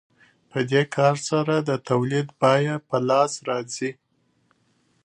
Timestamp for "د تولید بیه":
1.59-2.75